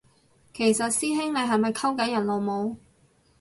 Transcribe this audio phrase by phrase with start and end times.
[0.51, 2.77] 其實師兄你係咪溝緊人老母？